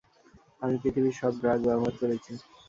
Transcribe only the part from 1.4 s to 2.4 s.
Drug ব্যবহার করেছি।